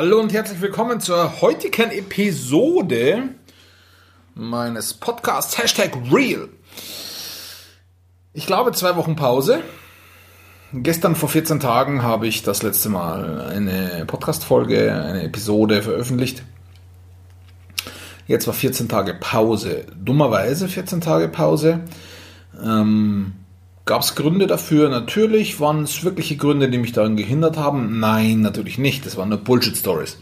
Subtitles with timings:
[0.00, 3.30] Hallo und herzlich willkommen zur heutigen Episode
[4.36, 6.48] meines Podcasts Hashtag Real.
[8.32, 9.60] Ich glaube zwei Wochen Pause.
[10.72, 16.44] Gestern vor 14 Tagen habe ich das letzte Mal eine Podcast-Folge, eine Episode veröffentlicht.
[18.28, 19.84] Jetzt war 14 Tage Pause.
[19.96, 21.80] Dummerweise 14 Tage Pause.
[22.62, 23.32] Ähm,
[23.88, 24.90] Gab es Gründe dafür?
[24.90, 25.60] Natürlich.
[25.60, 27.98] Waren es wirkliche Gründe, die mich daran gehindert haben?
[27.98, 29.06] Nein, natürlich nicht.
[29.06, 30.18] Das waren nur Bullshit-Stories.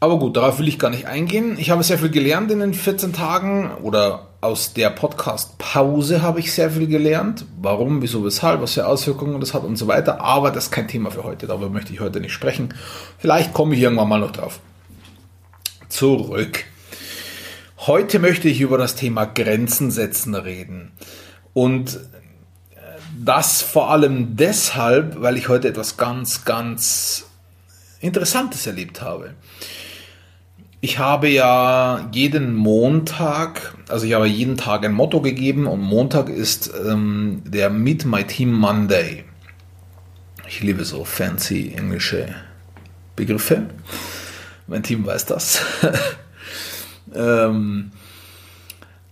[0.00, 1.56] Aber gut, darauf will ich gar nicht eingehen.
[1.56, 6.52] Ich habe sehr viel gelernt in den 14 Tagen oder aus der Podcast-Pause habe ich
[6.52, 7.44] sehr viel gelernt.
[7.62, 10.20] Warum, wieso, weshalb, was für Auswirkungen das hat und so weiter.
[10.20, 11.46] Aber das ist kein Thema für heute.
[11.46, 12.74] Darüber möchte ich heute nicht sprechen.
[13.18, 14.58] Vielleicht komme ich irgendwann mal noch drauf.
[15.88, 16.64] Zurück.
[17.78, 20.90] Heute möchte ich über das Thema Grenzen setzen reden.
[21.52, 22.00] Und
[23.24, 27.26] das vor allem deshalb, weil ich heute etwas ganz, ganz
[28.00, 29.34] Interessantes erlebt habe.
[30.80, 36.28] Ich habe ja jeden Montag, also ich habe jeden Tag ein Motto gegeben und Montag
[36.28, 39.24] ist ähm, der Meet My Team Monday.
[40.46, 42.28] Ich liebe so fancy englische
[43.16, 43.66] Begriffe.
[44.66, 45.60] Mein Team weiß das.
[47.14, 47.90] ähm,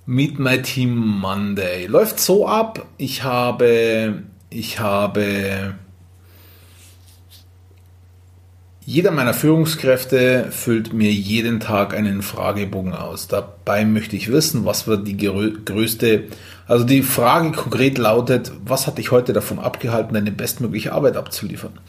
[0.07, 1.87] Meet My Team Monday.
[1.87, 5.77] Läuft so ab, ich habe, ich habe,
[8.85, 13.29] jeder meiner Führungskräfte füllt mir jeden Tag einen Fragebogen aus.
[13.29, 16.25] Dabei möchte ich wissen, was wird die größte,
[16.67, 21.81] also die Frage konkret lautet, was hat dich heute davon abgehalten, deine bestmögliche Arbeit abzuliefern?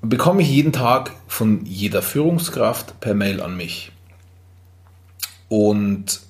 [0.00, 3.92] Bekomme ich jeden Tag von jeder Führungskraft per Mail an mich.
[5.48, 6.20] Und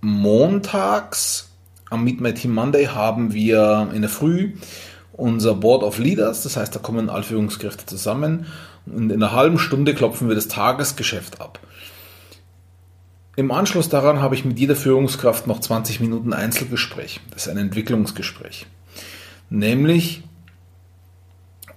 [0.00, 1.50] montags
[1.90, 4.54] am Meet My Team Monday haben wir in der Früh
[5.12, 8.46] unser Board of Leaders, das heißt, da kommen alle Führungskräfte zusammen
[8.86, 11.60] und in einer halben Stunde klopfen wir das Tagesgeschäft ab.
[13.36, 17.20] Im Anschluss daran habe ich mit jeder Führungskraft noch 20 Minuten Einzelgespräch.
[17.30, 18.66] Das ist ein Entwicklungsgespräch.
[19.50, 20.22] Nämlich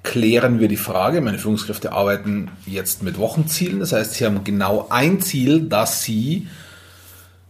[0.03, 4.87] klären wir die Frage, meine Führungskräfte arbeiten jetzt mit Wochenzielen, das heißt, sie haben genau
[4.89, 6.47] ein Ziel, das sie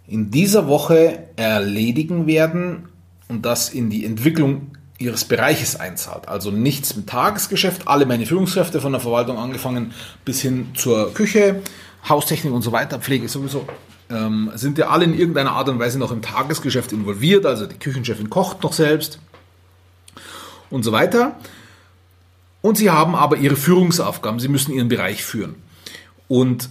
[0.08, 2.90] in dieser Woche erledigen werden
[3.28, 6.28] und das in die Entwicklung ihres Bereiches einzahlt.
[6.28, 9.94] Also nichts mit Tagesgeschäft, alle meine Führungskräfte von der Verwaltung angefangen
[10.24, 11.62] bis hin zur Küche,
[12.08, 13.68] Haustechnik und so weiter, Pflege sowieso,
[14.10, 17.46] ähm, sind ja alle in irgendeiner Art und Weise noch im Tagesgeschäft involviert.
[17.46, 19.20] Also die Küchenchefin kocht noch selbst
[20.70, 21.36] und so weiter.
[22.64, 25.56] Und sie haben aber ihre Führungsaufgaben, sie müssen ihren Bereich führen.
[26.30, 26.70] Und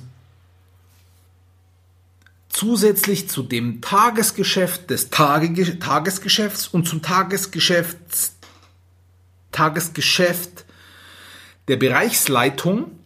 [2.48, 7.98] zusätzlich zu dem Tagesgeschäft des Tage, Tagesgeschäfts und zum Tagesgeschäft,
[9.52, 10.64] Tagesgeschäft
[11.68, 12.98] der Bereichsleitung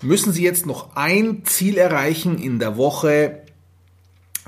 [0.00, 3.42] müssen Sie jetzt noch ein Ziel erreichen in der Woche,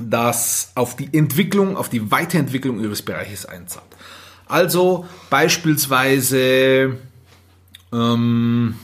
[0.00, 3.84] das auf die Entwicklung, auf die Weiterentwicklung Ihres Bereiches einzahlt.
[4.48, 6.96] Also beispielsweise,
[7.92, 8.74] ähm,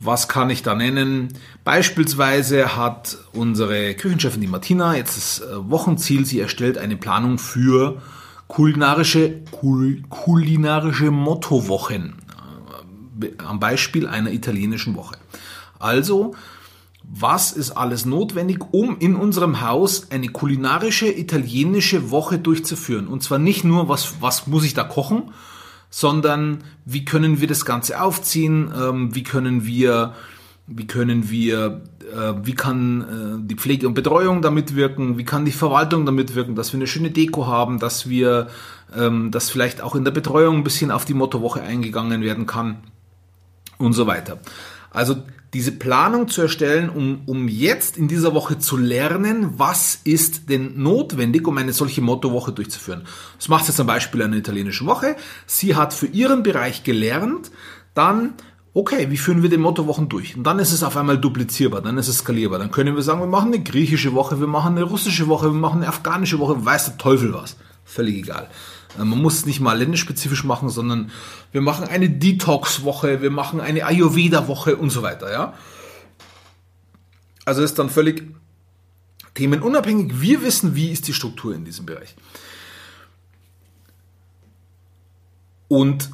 [0.00, 1.28] was kann ich da nennen?
[1.62, 8.02] Beispielsweise hat unsere Küchenchefin, die Martina, jetzt das äh, Wochenziel, sie erstellt eine Planung für
[8.48, 12.16] kulinarische, kul, kulinarische Mottowochen.
[13.22, 15.16] Äh, am Beispiel einer italienischen Woche.
[15.78, 16.34] Also
[17.14, 23.06] was ist alles notwendig, um in unserem Haus eine kulinarische italienische Woche durchzuführen.
[23.06, 25.30] Und zwar nicht nur, was, was muss ich da kochen,
[25.90, 30.14] sondern wie können wir das Ganze aufziehen, ähm, wie können wir,
[30.66, 35.44] wie können wir, äh, wie kann äh, die Pflege und Betreuung damit wirken, wie kann
[35.44, 38.48] die Verwaltung damit wirken, dass wir eine schöne Deko haben, dass wir,
[38.96, 42.78] ähm, dass vielleicht auch in der Betreuung ein bisschen auf die Mottowoche eingegangen werden kann
[43.76, 44.38] und so weiter.
[44.92, 45.16] Also
[45.54, 50.82] diese Planung zu erstellen, um, um jetzt in dieser Woche zu lernen, was ist denn
[50.82, 53.02] notwendig, um eine solche Mottowoche durchzuführen.
[53.38, 55.16] Das macht jetzt zum Beispiel eine italienische Woche.
[55.46, 57.50] Sie hat für ihren Bereich gelernt,
[57.94, 58.34] dann
[58.74, 60.36] okay, wie führen wir die Mottowochen durch?
[60.36, 62.58] Und dann ist es auf einmal duplizierbar, dann ist es skalierbar.
[62.58, 65.60] Dann können wir sagen, wir machen eine griechische Woche, wir machen eine russische Woche, wir
[65.60, 67.56] machen eine afghanische Woche, weiß der Teufel was.
[67.84, 68.48] Völlig egal.
[68.98, 71.10] Äh, man muss es nicht mal länderspezifisch machen, sondern
[71.52, 75.54] wir machen eine Detox-Woche, wir machen eine Ayurveda-Woche und so weiter, ja.
[77.44, 78.22] Also ist dann völlig
[79.34, 80.20] themenunabhängig.
[80.20, 82.14] Wir wissen, wie ist die Struktur in diesem Bereich.
[85.68, 86.10] Und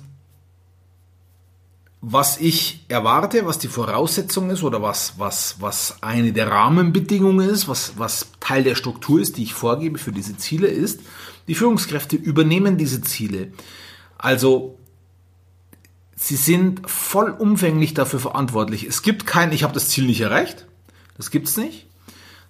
[2.01, 7.67] was ich erwarte, was die Voraussetzung ist oder was, was, was eine der Rahmenbedingungen ist,
[7.67, 11.01] was, was Teil der Struktur ist, die ich vorgebe für diese Ziele, ist,
[11.49, 13.53] die Führungskräfte übernehmen diese Ziele.
[14.17, 14.79] Also
[16.15, 18.85] sie sind vollumfänglich dafür verantwortlich.
[18.85, 20.67] Es gibt kein, ich habe das Ziel nicht erreicht,
[21.17, 21.87] das gibt's nicht,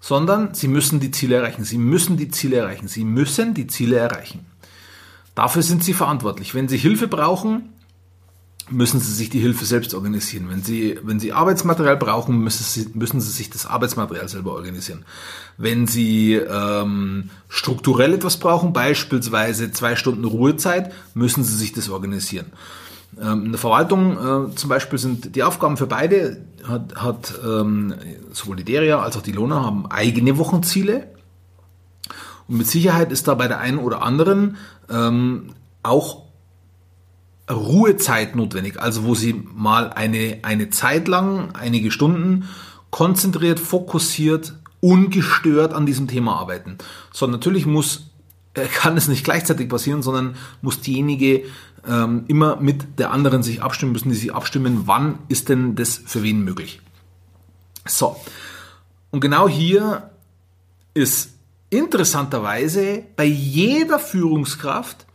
[0.00, 1.65] sondern sie müssen die Ziele erreichen.
[1.65, 2.89] Sie müssen die Ziele erreichen.
[2.89, 4.47] Sie müssen die Ziele erreichen.
[5.35, 6.55] Dafür sind sie verantwortlich.
[6.55, 7.73] Wenn sie Hilfe brauchen,
[8.70, 10.49] müssen sie sich die Hilfe selbst organisieren.
[10.50, 15.05] Wenn sie, wenn sie Arbeitsmaterial brauchen, müssen sie, müssen sie sich das Arbeitsmaterial selber organisieren.
[15.56, 22.47] Wenn sie ähm, strukturell etwas brauchen, beispielsweise zwei Stunden Ruhezeit, müssen sie sich das organisieren.
[23.20, 27.94] Ähm, in der Verwaltung äh, zum Beispiel sind die Aufgaben für beide, hat, hat ähm,
[28.32, 31.09] sowohl die Deria als auch die Lona haben eigene Wochenziele.
[32.47, 34.56] Und mit Sicherheit ist da bei der einen oder anderen
[34.91, 36.28] ähm, auch
[37.50, 42.49] Ruhezeit notwendig, also wo sie mal eine, eine Zeit lang, einige Stunden
[42.91, 46.79] konzentriert, fokussiert, ungestört an diesem Thema arbeiten.
[47.12, 48.11] So, natürlich muss,
[48.55, 51.45] äh, kann es nicht gleichzeitig passieren, sondern muss diejenige
[51.87, 56.01] ähm, immer mit der anderen sich abstimmen, müssen die sich abstimmen, wann ist denn das
[56.05, 56.81] für wen möglich.
[57.87, 58.17] So,
[59.11, 60.11] und genau hier
[60.94, 61.31] ist
[61.71, 65.06] interessanterweise bei jeder Führungskraft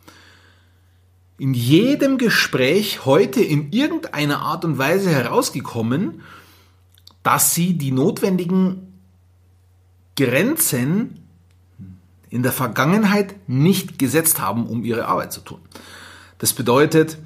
[1.38, 6.21] in jedem Gespräch heute in irgendeiner Art und Weise herausgekommen,
[7.24, 8.94] dass sie die notwendigen
[10.15, 11.19] Grenzen
[12.30, 15.59] in der Vergangenheit nicht gesetzt haben, um ihre Arbeit zu tun.
[16.39, 17.18] Das bedeutet,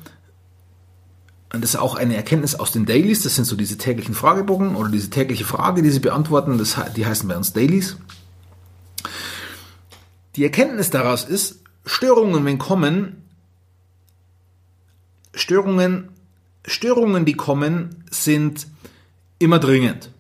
[1.54, 4.76] und das ist auch eine Erkenntnis aus den Dailies, das sind so diese täglichen Fragebogen
[4.76, 7.98] oder diese tägliche Frage, die sie beantworten, das, die heißen bei uns Dailies.
[10.36, 13.27] Die Erkenntnis daraus ist, Störungen, wenn kommen,
[15.38, 16.10] Störungen,
[16.66, 18.68] Störungen, die kommen, sind
[19.40, 20.12] immer dringend.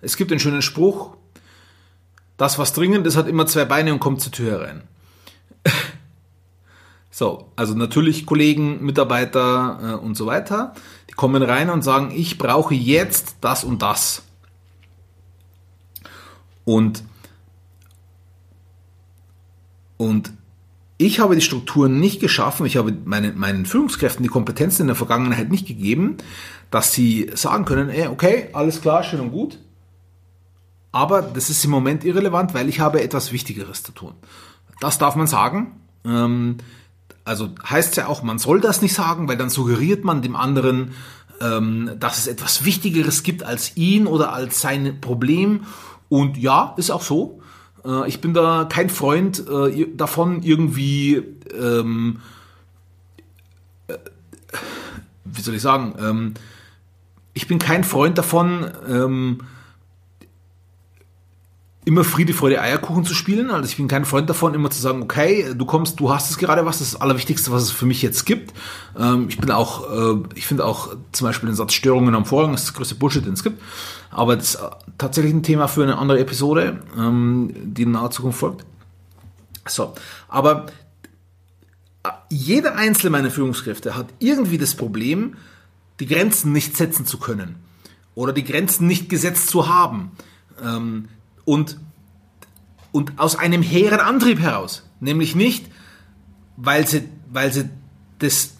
[0.00, 1.16] Es gibt einen schönen Spruch,
[2.36, 4.82] das, was dringend ist, hat immer zwei Beine und kommt zur Tür herein.
[7.10, 10.74] so, also natürlich Kollegen, Mitarbeiter äh, und so weiter,
[11.10, 14.22] die kommen rein und sagen, ich brauche jetzt das und das.
[16.64, 17.02] Und,
[19.96, 20.32] und
[20.98, 24.96] ich habe die Strukturen nicht geschaffen, ich habe meinen, meinen Führungskräften die Kompetenzen in der
[24.96, 26.16] Vergangenheit nicht gegeben,
[26.70, 29.58] dass sie sagen können, ey, okay, alles klar, schön und gut,
[30.96, 34.14] aber das ist im Moment irrelevant, weil ich habe etwas Wichtigeres zu tun.
[34.80, 35.78] Das darf man sagen.
[36.06, 36.56] Ähm,
[37.24, 40.92] also heißt ja auch, man soll das nicht sagen, weil dann suggeriert man dem anderen,
[41.42, 45.64] ähm, dass es etwas Wichtigeres gibt als ihn oder als sein Problem.
[46.08, 47.42] Und ja, ist auch so.
[47.86, 51.22] Äh, ich bin da kein Freund äh, davon, irgendwie,
[51.58, 52.20] ähm,
[53.88, 53.94] äh,
[55.24, 56.34] wie soll ich sagen, ähm,
[57.34, 59.40] ich bin kein Freund davon, ähm,
[61.86, 63.48] immer Friede, Freude, Eierkuchen zu spielen.
[63.48, 66.36] Also ich bin kein Freund davon, immer zu sagen, okay, du kommst, du hast es
[66.36, 68.52] gerade was, das ist das Allerwichtigste, was es für mich jetzt gibt.
[68.98, 72.54] Ähm, ich bin auch, äh, ich finde auch zum Beispiel den Satz Störungen am Vorgang
[72.54, 73.62] ist das größte Bullshit, den es gibt.
[74.10, 74.60] Aber das ist
[74.98, 78.66] tatsächlich ein Thema für eine andere Episode, ähm, die in naher Zukunft folgt.
[79.68, 79.94] So,
[80.26, 80.66] aber
[82.02, 85.36] äh, jeder einzelne meiner Führungskräfte hat irgendwie das Problem,
[86.00, 87.54] die Grenzen nicht setzen zu können
[88.16, 90.10] oder die Grenzen nicht gesetzt zu haben.
[90.60, 91.06] Ähm,
[91.46, 91.78] und,
[92.92, 94.82] und aus einem hehren Antrieb heraus.
[95.00, 95.66] Nämlich nicht,
[96.58, 97.70] weil sie, weil sie
[98.18, 98.52] das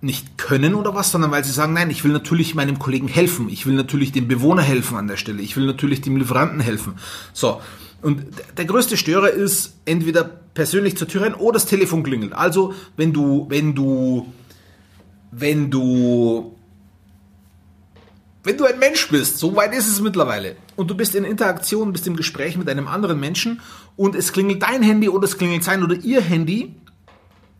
[0.00, 3.48] nicht können oder was, sondern weil sie sagen, nein, ich will natürlich meinem Kollegen helfen,
[3.48, 6.94] ich will natürlich dem Bewohner helfen an der Stelle, ich will natürlich dem Lieferanten helfen.
[7.32, 7.60] So,
[8.00, 8.24] und
[8.56, 12.32] der größte Störer ist entweder persönlich zur Tür rein oder das Telefon klingelt.
[12.32, 14.32] Also, wenn du, wenn du,
[15.32, 16.57] wenn du
[18.48, 21.92] wenn du ein Mensch bist, so weit ist es mittlerweile, und du bist in Interaktion,
[21.92, 23.60] bist im Gespräch mit einem anderen Menschen
[23.94, 26.74] und es klingelt dein Handy oder es klingelt sein oder ihr Handy,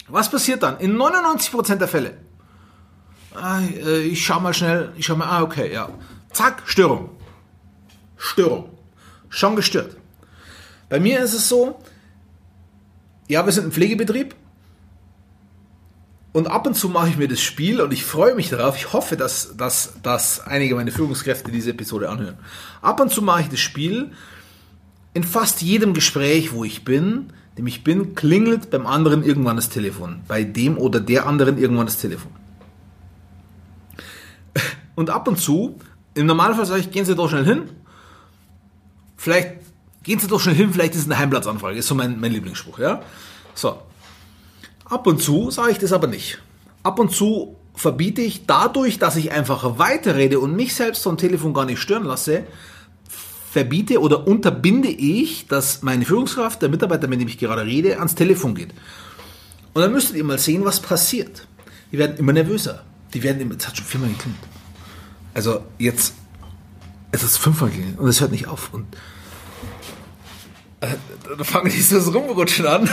[0.08, 0.78] was passiert dann?
[0.78, 2.16] In 99% der Fälle.
[3.34, 5.90] Ah, äh, ich schau mal schnell, ich schau mal, ah, okay, ja.
[6.32, 7.10] Zack, Störung.
[8.16, 8.70] Störung.
[9.28, 9.94] Schon gestört.
[10.88, 11.82] Bei mir ist es so,
[13.28, 14.34] ja, wir sind ein Pflegebetrieb,
[16.38, 18.76] und ab und zu mache ich mir das Spiel und ich freue mich darauf.
[18.76, 22.38] Ich hoffe, dass, dass, dass einige meiner Führungskräfte diese Episode anhören.
[22.80, 24.12] Ab und zu mache ich das Spiel.
[25.14, 29.68] In fast jedem Gespräch, wo ich bin, dem ich bin, klingelt beim anderen irgendwann das
[29.68, 30.20] Telefon.
[30.28, 32.30] Bei dem oder der anderen irgendwann das Telefon.
[34.94, 35.80] Und ab und zu,
[36.14, 37.68] im Normalfall sage ich, gehen Sie doch schnell hin.
[39.16, 39.54] Vielleicht
[40.04, 41.76] gehen Sie doch schnell hin, vielleicht ist es eine Heimplatzanfrage.
[41.76, 43.02] Ist so mein, mein Lieblingsspruch, ja?
[43.56, 43.82] So,
[44.88, 46.38] Ab und zu sage ich das aber nicht.
[46.82, 51.54] Ab und zu verbiete ich dadurch, dass ich einfach weiterrede und mich selbst vom Telefon
[51.54, 52.44] gar nicht stören lasse,
[53.50, 58.14] verbiete oder unterbinde ich, dass meine Führungskraft, der Mitarbeiter, mit dem ich gerade rede, ans
[58.14, 58.70] Telefon geht.
[59.74, 61.46] Und dann müsstet ihr mal sehen, was passiert.
[61.92, 62.84] Die werden immer nervöser.
[63.14, 64.42] Die werden immer, es hat schon viermal geklingelt.
[65.34, 66.14] Also jetzt,
[67.12, 68.72] es ist fünfmal geklingelt und es hört nicht auf.
[68.72, 68.86] Und
[70.80, 70.96] äh,
[71.36, 72.88] da fange ich so das Rumrutschen an.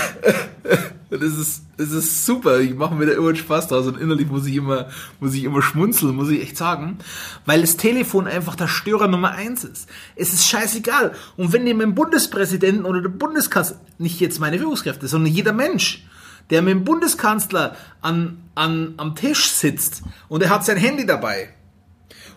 [1.10, 2.60] das ist, das ist super.
[2.60, 4.88] Ich mache mir da immer Spaß draus und innerlich muss ich immer,
[5.20, 6.98] muss ich immer schmunzeln, muss ich echt sagen.
[7.46, 9.88] Weil das Telefon einfach der Störer Nummer eins ist.
[10.16, 11.14] Es ist scheißegal.
[11.38, 16.06] Und wenn dem Bundespräsidenten oder der Bundeskanzler, nicht jetzt meine Führungskräfte, sondern jeder Mensch,
[16.50, 21.50] der mit dem Bundeskanzler an, an, am Tisch sitzt und er hat sein Handy dabei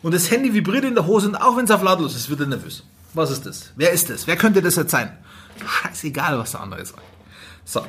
[0.02, 2.40] und das Handy vibriert in der Hose und auch wenn es auf lautlos ist, wird
[2.40, 2.84] er nervös.
[3.14, 3.72] Was ist das?
[3.76, 4.26] Wer ist das?
[4.26, 5.16] Wer könnte das jetzt sein?
[5.66, 7.02] Scheißegal, was der andere sagt.
[7.64, 7.84] So.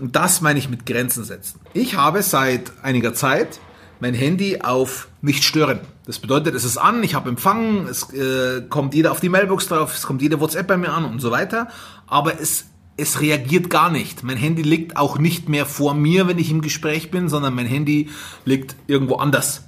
[0.00, 1.60] Und das meine ich mit Grenzen setzen.
[1.74, 3.60] Ich habe seit einiger Zeit
[4.00, 5.80] mein Handy auf nicht stören.
[6.06, 9.68] Das bedeutet, es ist an, ich habe Empfang, es äh, kommt jeder auf die Mailbox
[9.68, 11.68] drauf, es kommt jede WhatsApp bei mir an und so weiter.
[12.06, 12.64] Aber es,
[12.96, 14.24] es reagiert gar nicht.
[14.24, 17.66] Mein Handy liegt auch nicht mehr vor mir, wenn ich im Gespräch bin, sondern mein
[17.66, 18.08] Handy
[18.44, 19.64] liegt irgendwo anders.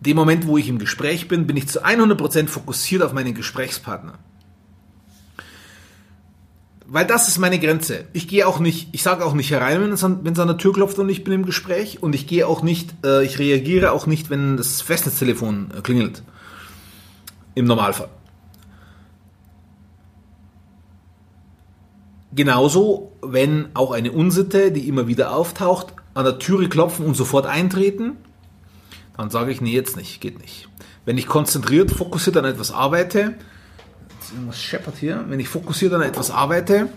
[0.00, 4.18] Dem Moment, wo ich im Gespräch bin, bin ich zu 100% fokussiert auf meinen Gesprächspartner.
[6.86, 8.04] Weil das ist meine Grenze.
[8.12, 10.48] Ich gehe auch nicht, ich sage auch nicht herein, wenn es, an, wenn es an
[10.48, 12.02] der Tür klopft und ich bin im Gespräch.
[12.02, 16.22] Und ich gehe auch nicht, äh, ich reagiere auch nicht, wenn das Festnetztelefon äh, klingelt.
[17.54, 18.08] Im Normalfall.
[22.32, 27.46] Genauso, wenn auch eine Unsitte, die immer wieder auftaucht, an der Türe klopfen und sofort
[27.46, 28.16] eintreten,
[29.16, 30.68] dann sage ich, nee, jetzt nicht, geht nicht.
[31.04, 33.34] Wenn ich konzentriert, fokussiert an etwas arbeite,
[34.32, 36.88] irgendwas scheppert hier, wenn ich fokussiert an etwas arbeite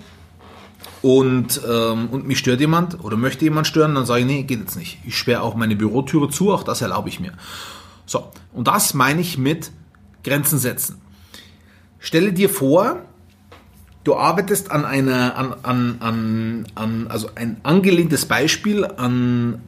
[1.01, 4.59] und, ähm, und mich stört jemand oder möchte jemand stören, dann sage ich, nee, geht
[4.59, 4.99] jetzt nicht.
[5.05, 7.33] Ich sperre auch meine Bürotüre zu, auch das erlaube ich mir.
[8.05, 9.71] So, und das meine ich mit
[10.23, 11.01] Grenzen setzen.
[11.99, 13.01] Stelle dir vor,
[14.03, 19.61] du arbeitest an einer, an, an, an, an also ein angelehntes Beispiel an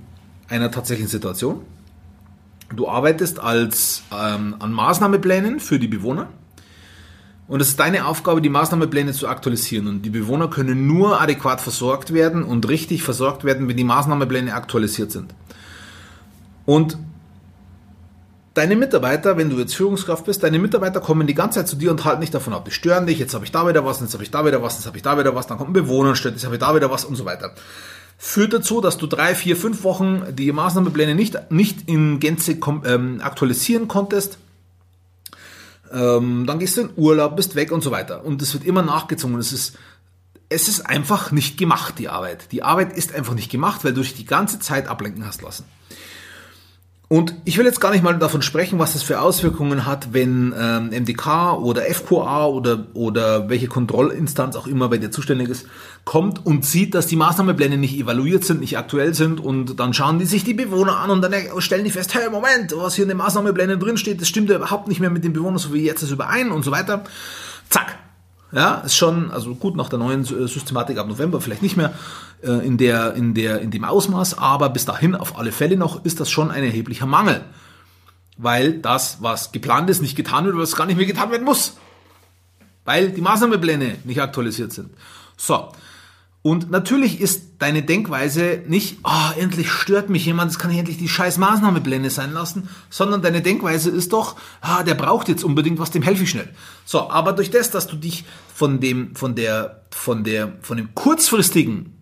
[0.48, 1.62] einer tatsächlichen Situation.
[2.76, 6.30] Du arbeitest als, ähm, an Maßnahmeplänen für die Bewohner
[7.50, 9.88] und es ist deine Aufgabe, die Maßnahmepläne zu aktualisieren.
[9.88, 14.54] Und die Bewohner können nur adäquat versorgt werden und richtig versorgt werden, wenn die Maßnahmepläne
[14.54, 15.34] aktualisiert sind.
[16.68, 17.00] Und
[18.54, 21.90] deine Mitarbeiter, wenn du jetzt Führungskraft bist, deine Mitarbeiter kommen die ganze Zeit zu dir
[21.90, 22.66] und halten nicht davon ab.
[22.66, 24.76] Die stören dich, jetzt habe ich da wieder was, jetzt habe ich da wieder was,
[24.76, 26.62] jetzt habe ich da wieder was, dann kommt ein Bewohner und stört, jetzt habe ich
[26.62, 27.56] da wieder was und so weiter.
[28.20, 33.22] Führt dazu, dass du drei, vier, fünf Wochen die Maßnahmepläne nicht, nicht in Gänze ähm,
[33.24, 34.38] aktualisieren konntest
[35.92, 38.24] ähm, dann gehst du in Urlaub, bist weg und so weiter.
[38.24, 39.38] Und es wird immer nachgezogen.
[39.38, 39.78] Es ist,
[40.50, 42.52] es ist einfach nicht gemacht, die Arbeit.
[42.52, 45.66] Die Arbeit ist einfach nicht gemacht, weil du dich die ganze Zeit ablenken hast lassen.
[47.12, 50.54] Und ich will jetzt gar nicht mal davon sprechen, was das für Auswirkungen hat, wenn
[50.56, 55.66] ähm, MDK oder FQA oder, oder welche Kontrollinstanz auch immer bei dir zuständig ist,
[56.06, 60.20] kommt und sieht, dass die Maßnahmepläne nicht evaluiert sind, nicht aktuell sind und dann schauen
[60.20, 63.10] die sich die Bewohner an und dann stellen die fest, hey, Moment, was hier in
[63.10, 65.84] den Maßnahmeplänen drin steht, das stimmt ja überhaupt nicht mehr mit den Bewohnern, so wie
[65.84, 67.06] jetzt ist überein und so weiter.
[67.70, 67.98] Zack,
[68.52, 71.94] ja, ist schon, also gut nach der neuen äh, Systematik ab November vielleicht nicht mehr
[72.42, 76.04] äh, in, der, in, der, in dem Ausmaß, aber bis dahin auf alle Fälle noch
[76.04, 77.42] ist das schon ein erheblicher Mangel.
[78.38, 81.78] Weil das, was geplant ist, nicht getan wird, was gar nicht mehr getan werden muss.
[82.86, 84.92] Weil die Maßnahmenpläne nicht aktualisiert sind.
[85.38, 85.72] So,
[86.42, 90.98] und natürlich ist deine Denkweise nicht, oh, endlich stört mich jemand, jetzt kann ich endlich
[90.98, 95.80] die scheiß Maßnahmepläne sein lassen, sondern deine Denkweise ist doch, ah, der braucht jetzt unbedingt
[95.80, 96.50] was, dem helfe ich schnell.
[96.86, 98.24] So, aber durch das, dass du dich
[98.56, 101.98] von dem, von der, von der, von dem kurzfristigen,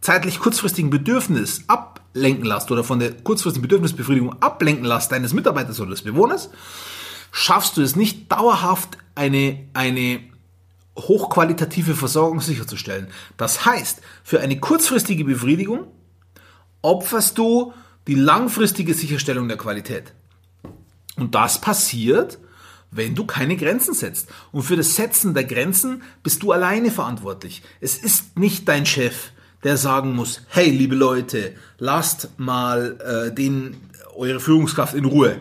[0.00, 5.90] zeitlich kurzfristigen Bedürfnis ablenken lässt oder von der kurzfristigen Bedürfnisbefriedigung ablenken lässt deines Mitarbeiters oder
[5.90, 6.50] des Bewohners,
[7.30, 10.20] schaffst du es nicht dauerhaft eine, eine
[10.96, 13.08] hochqualitative Versorgung sicherzustellen.
[13.36, 15.86] Das heißt, für eine kurzfristige Befriedigung
[16.82, 17.72] opferst du
[18.06, 20.12] die langfristige Sicherstellung der Qualität.
[21.16, 22.38] Und das passiert,
[22.90, 24.28] wenn du keine Grenzen setzt.
[24.52, 27.62] Und für das Setzen der Grenzen bist du alleine verantwortlich.
[27.80, 29.30] Es ist nicht dein Chef,
[29.64, 33.76] der sagen muss, hey liebe Leute, lasst mal äh, den,
[34.14, 35.40] eure Führungskraft in Ruhe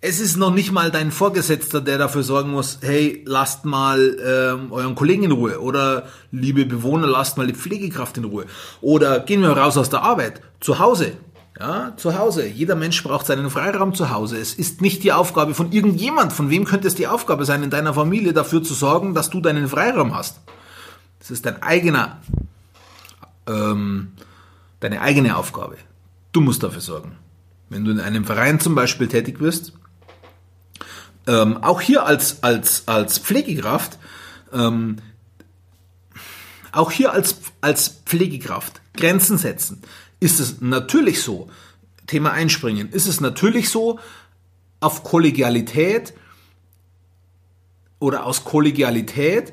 [0.00, 4.72] es ist noch nicht mal dein Vorgesetzter, der dafür sorgen muss, hey, lasst mal ähm,
[4.72, 8.46] euren Kollegen in Ruhe oder liebe Bewohner, lasst mal die Pflegekraft in Ruhe
[8.80, 11.12] oder gehen wir raus aus der Arbeit, zu Hause.
[11.58, 12.46] Ja, zu Hause.
[12.46, 14.38] Jeder Mensch braucht seinen Freiraum zu Hause.
[14.38, 16.32] Es ist nicht die Aufgabe von irgendjemand.
[16.32, 19.40] Von wem könnte es die Aufgabe sein, in deiner Familie dafür zu sorgen, dass du
[19.40, 20.40] deinen Freiraum hast?
[21.18, 22.18] Das ist dein eigener,
[23.48, 24.12] ähm,
[24.78, 25.78] deine eigene Aufgabe.
[26.30, 27.16] Du musst dafür sorgen.
[27.70, 29.72] Wenn du in einem Verein zum Beispiel tätig wirst,
[31.28, 33.98] ähm, auch hier als, als, als Pflegekraft,
[34.52, 34.96] ähm,
[36.72, 39.82] auch hier als, als Pflegekraft Grenzen setzen.
[40.20, 41.50] ist es natürlich so,
[42.06, 44.00] Thema Einspringen, ist es natürlich so,
[44.80, 46.14] auf Kollegialität
[47.98, 49.52] oder aus Kollegialität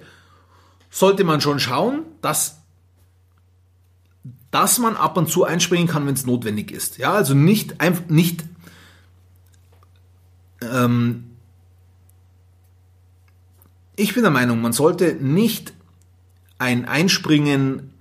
[0.89, 2.62] sollte man schon schauen, dass,
[4.50, 6.98] dass man ab und zu einspringen kann, wenn es notwendig ist.
[7.00, 7.75] Ja, also nicht,
[8.10, 8.46] nicht
[10.62, 11.34] ähm,
[13.95, 15.73] ich bin der Meinung, man sollte nicht
[16.57, 17.93] ein Einspringen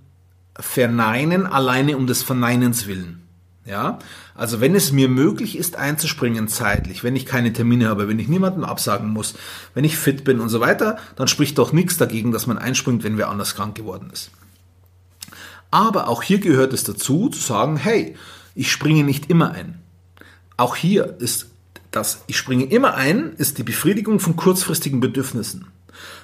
[0.58, 3.20] verneinen, alleine um des Verneinens willen.
[3.66, 3.98] Ja,
[4.34, 8.28] also wenn es mir möglich ist einzuspringen zeitlich, wenn ich keine Termine habe, wenn ich
[8.28, 9.34] niemandem absagen muss,
[9.72, 13.04] wenn ich fit bin und so weiter, dann spricht doch nichts dagegen, dass man einspringt,
[13.04, 14.30] wenn wer anders krank geworden ist.
[15.70, 18.16] Aber auch hier gehört es dazu, zu sagen, hey,
[18.54, 19.80] ich springe nicht immer ein.
[20.58, 21.46] Auch hier ist
[21.90, 25.68] das, ich springe immer ein, ist die Befriedigung von kurzfristigen Bedürfnissen.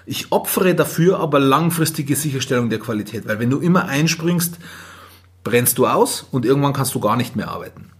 [0.06, 4.56] Ich opfere dafür aber langfristige Sicherstellung der Qualität, weil wenn du immer einspringst,
[5.44, 7.90] brennst du aus und irgendwann kannst du gar nicht mehr arbeiten.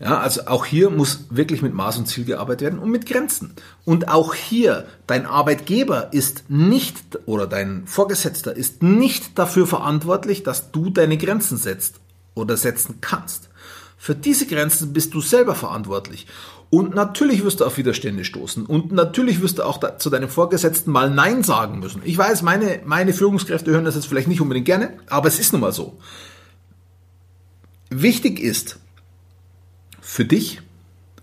[0.00, 3.54] Ja, also auch hier muss wirklich mit Maß und Ziel gearbeitet werden und mit Grenzen.
[3.84, 10.70] Und auch hier, dein Arbeitgeber ist nicht oder dein Vorgesetzter ist nicht dafür verantwortlich, dass
[10.70, 11.96] du deine Grenzen setzt
[12.34, 13.48] oder setzen kannst.
[13.96, 16.28] Für diese Grenzen bist du selber verantwortlich.
[16.70, 18.66] Und natürlich wirst du auf Widerstände stoßen.
[18.66, 22.02] Und natürlich wirst du auch da, zu deinem Vorgesetzten mal Nein sagen müssen.
[22.04, 25.52] Ich weiß, meine, meine Führungskräfte hören das jetzt vielleicht nicht unbedingt gerne, aber es ist
[25.52, 25.98] nun mal so.
[27.88, 28.78] Wichtig ist
[30.02, 30.60] für dich,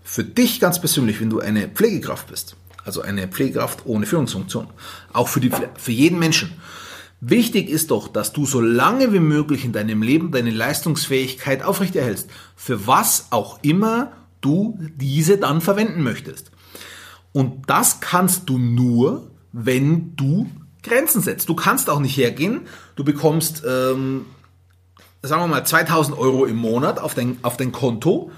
[0.02, 4.66] für dich ganz persönlich, wenn du eine Pflegekraft bist, also eine Pflegekraft ohne Führungsfunktion,
[5.12, 6.52] auch für, die, für jeden Menschen,
[7.20, 12.28] Wichtig ist doch, dass du so lange wie möglich in deinem Leben deine Leistungsfähigkeit aufrechterhältst,
[12.54, 16.50] für was auch immer du diese dann verwenden möchtest.
[17.32, 20.48] Und das kannst du nur, wenn du
[20.82, 21.48] Grenzen setzt.
[21.48, 22.62] Du kannst auch nicht hergehen,
[22.94, 24.26] du bekommst, ähm,
[25.22, 28.30] sagen wir mal, 2000 Euro im Monat auf dein, auf dein Konto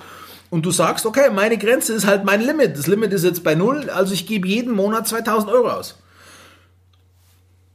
[0.51, 2.79] und du sagst, okay, meine Grenze ist halt mein Limit.
[2.79, 5.99] Das Limit ist jetzt bei null, also ich gebe jeden Monat 2000 Euro aus.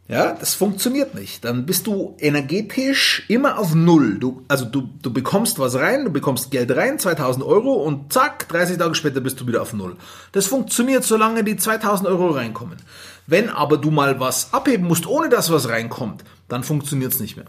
[0.10, 1.46] Ja, das funktioniert nicht.
[1.46, 4.20] Dann bist du energetisch immer auf Null.
[4.20, 8.50] Du, also du, du bekommst was rein, du bekommst Geld rein, 2000 Euro und zack,
[8.50, 9.96] 30 Tage später bist du wieder auf Null.
[10.34, 12.80] Das funktioniert, solange die 2000 Euro reinkommen.
[13.28, 17.38] Wenn aber du mal was abheben musst, ohne dass was reinkommt, dann funktioniert es nicht
[17.38, 17.46] mehr.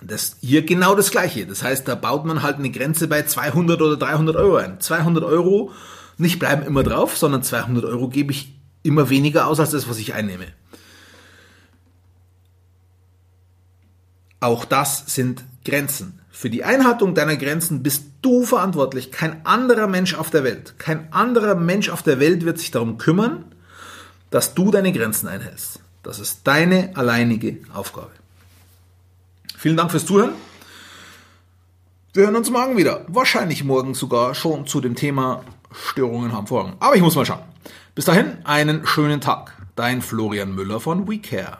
[0.00, 1.46] Das hier genau das Gleiche.
[1.46, 4.80] Das heißt, da baut man halt eine Grenze bei 200 oder 300 Euro ein.
[4.80, 5.70] 200 Euro
[6.16, 9.98] nicht bleiben immer drauf, sondern 200 Euro gebe ich immer weniger aus als das, was
[9.98, 10.46] ich einnehme.
[14.42, 16.18] Auch das sind Grenzen.
[16.32, 20.74] Für die Einhaltung deiner Grenzen bist du verantwortlich, kein anderer Mensch auf der Welt.
[20.78, 23.44] Kein anderer Mensch auf der Welt wird sich darum kümmern,
[24.30, 25.78] dass du deine Grenzen einhältst.
[26.02, 28.10] Das ist deine alleinige Aufgabe.
[29.56, 30.32] Vielen Dank fürs Zuhören.
[32.12, 33.04] Wir hören uns morgen wieder.
[33.06, 36.74] Wahrscheinlich morgen sogar schon zu dem Thema Störungen haben Vorrang.
[36.80, 37.44] Aber ich muss mal schauen.
[37.94, 39.56] Bis dahin, einen schönen Tag.
[39.76, 41.58] Dein Florian Müller von WeCare.